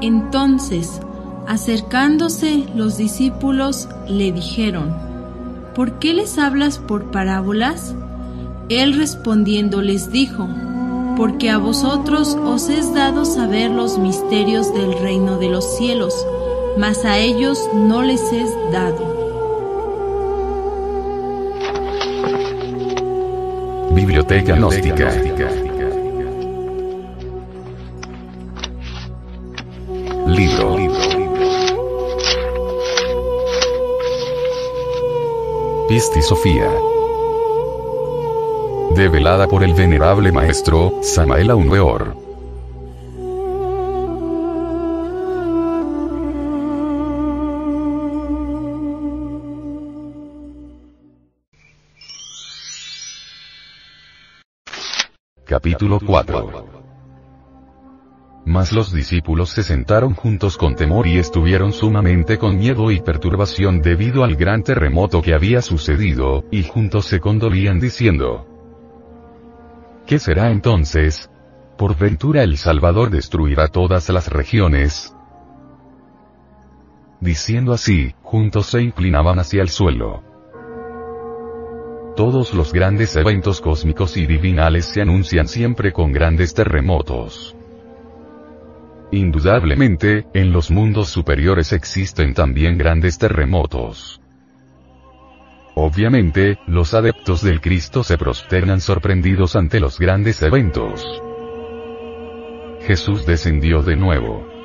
[0.00, 1.00] Entonces,
[1.46, 4.94] acercándose los discípulos, le dijeron,
[5.74, 7.94] ¿Por qué les hablas por parábolas?
[8.68, 10.48] Él respondiendo les dijo,
[11.16, 16.14] Porque a vosotros os es dado saber los misterios del reino de los cielos,
[16.78, 19.16] mas a ellos no les es dado.
[23.94, 25.10] Biblioteca Gnóstica.
[30.26, 30.76] Libro.
[35.88, 36.68] Pisti Sofía.
[38.96, 42.16] Develada por el venerable maestro, Samael Aunweor.
[55.44, 56.75] Capítulo 4
[58.46, 63.82] Mas los discípulos se sentaron juntos con temor y estuvieron sumamente con miedo y perturbación
[63.82, 68.46] debido al gran terremoto que había sucedido, y juntos se condolían diciendo,
[70.06, 71.28] ¿Qué será entonces?
[71.76, 75.12] ¿Por ventura el Salvador destruirá todas las regiones?
[77.20, 80.22] Diciendo así, juntos se inclinaban hacia el suelo.
[82.14, 87.55] Todos los grandes eventos cósmicos y divinales se anuncian siempre con grandes terremotos.
[89.12, 94.20] Indudablemente, en los mundos superiores existen también grandes terremotos.
[95.74, 101.04] Obviamente, los adeptos del Cristo se prosternan sorprendidos ante los grandes eventos.
[102.80, 104.55] Jesús descendió de nuevo.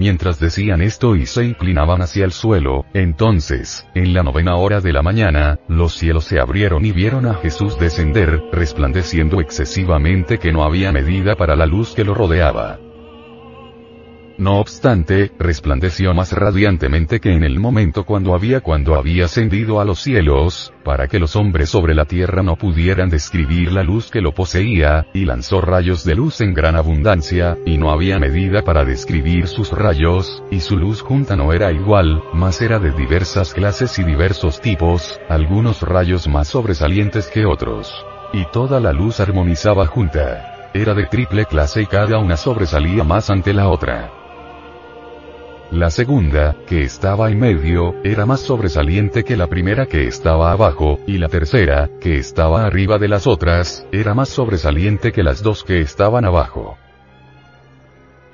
[0.00, 4.94] Mientras decían esto y se inclinaban hacia el suelo, entonces, en la novena hora de
[4.94, 10.64] la mañana, los cielos se abrieron y vieron a Jesús descender, resplandeciendo excesivamente que no
[10.64, 12.78] había medida para la luz que lo rodeaba.
[14.40, 19.84] No obstante, resplandeció más radiantemente que en el momento cuando había cuando había ascendido a
[19.84, 24.22] los cielos, para que los hombres sobre la tierra no pudieran describir la luz que
[24.22, 28.86] lo poseía, y lanzó rayos de luz en gran abundancia, y no había medida para
[28.86, 33.98] describir sus rayos, y su luz junta no era igual, mas era de diversas clases
[33.98, 37.92] y diversos tipos, algunos rayos más sobresalientes que otros.
[38.32, 40.70] Y toda la luz armonizaba junta.
[40.72, 44.19] Era de triple clase y cada una sobresalía más ante la otra.
[45.70, 50.98] La segunda, que estaba en medio, era más sobresaliente que la primera que estaba abajo,
[51.06, 55.62] y la tercera, que estaba arriba de las otras, era más sobresaliente que las dos
[55.62, 56.76] que estaban abajo.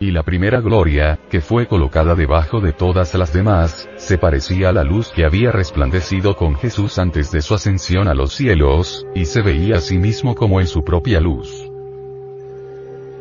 [0.00, 4.72] Y la primera gloria, que fue colocada debajo de todas las demás, se parecía a
[4.72, 9.26] la luz que había resplandecido con Jesús antes de su ascensión a los cielos, y
[9.26, 11.65] se veía a sí mismo como en su propia luz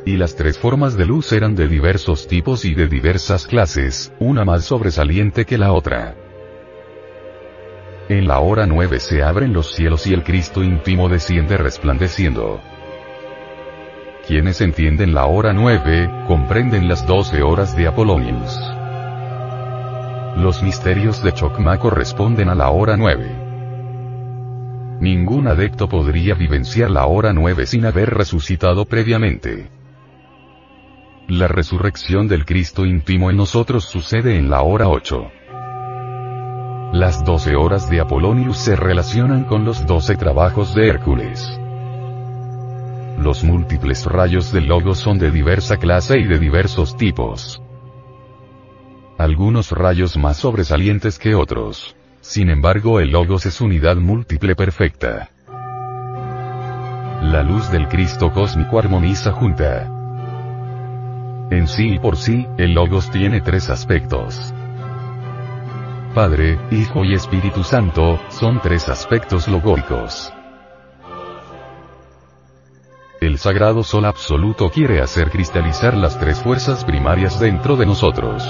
[0.06, 4.46] y las tres formas de luz eran de diversos tipos y de diversas clases, una
[4.46, 6.16] más sobresaliente que la otra.
[8.08, 12.62] En la hora nueve se abren los cielos y el Cristo íntimo desciende resplandeciendo.
[14.28, 18.56] Quienes entienden la hora nueve, comprenden las doce horas de Apolonius.
[20.38, 23.32] Los misterios de Chocma corresponden a la hora nueve.
[25.00, 29.68] Ningún adepto podría vivenciar la hora nueve sin haber resucitado previamente.
[31.28, 35.32] La resurrección del Cristo íntimo en nosotros sucede en la hora 8.
[36.94, 41.60] Las 12 horas de Apolonius se relacionan con los 12 trabajos de Hércules.
[43.18, 47.60] Los múltiples rayos del Logos son de diversa clase y de diversos tipos.
[49.18, 51.96] Algunos rayos más sobresalientes que otros.
[52.22, 55.32] Sin embargo, el Logos es unidad múltiple perfecta.
[57.24, 59.95] La luz del Cristo cósmico armoniza junta.
[61.52, 64.54] En sí y por sí, el Logos tiene tres aspectos.
[66.16, 70.34] Padre, Hijo y Espíritu Santo, son tres aspectos logóicos.
[73.22, 78.44] El sagrado sol absoluto quiere hacer cristalizar las tres fuerzas primarias dentro de nosotros.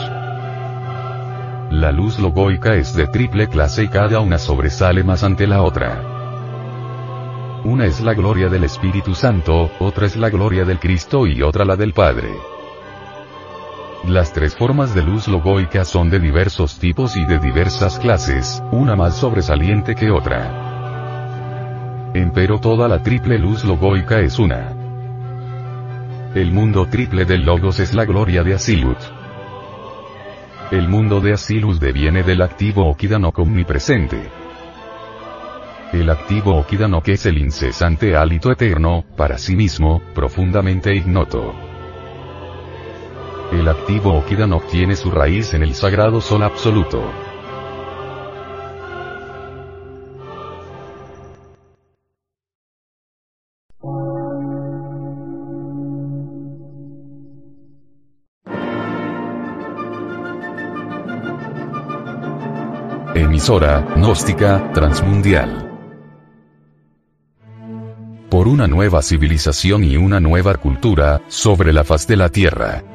[1.72, 7.62] La luz logoica es de triple clase y cada una sobresale más ante la otra.
[7.66, 11.66] Una es la gloria del Espíritu Santo, otra es la gloria del Cristo y otra
[11.66, 12.55] la del Padre.
[14.08, 18.96] Las tres formas de luz logoica son de diversos tipos y de diversas clases, una
[18.96, 22.12] más sobresaliente que otra.
[22.14, 24.74] Empero toda la triple luz logoica es una.
[26.36, 29.00] El mundo triple del Logos es la gloria de Asilut.
[30.70, 34.30] El mundo de Asilus deviene del activo Okida no omnipresente.
[35.94, 41.65] El activo Okidano que es el incesante hálito eterno, para sí mismo, profundamente ignoto.
[43.52, 47.04] El activo Okidano tiene su raíz en el sagrado sol absoluto.
[63.14, 65.72] Emisora, gnóstica, transmundial.
[68.30, 72.95] Por una nueva civilización y una nueva cultura, sobre la faz de la Tierra.